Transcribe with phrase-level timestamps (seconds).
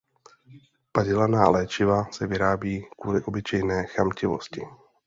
[0.91, 4.61] Padělaná léčiva se vyrábí kvůli obyčejné chamtivosti.